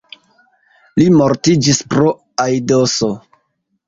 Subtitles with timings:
[0.99, 2.13] Li mortiĝis pro
[2.47, 3.11] aidoso.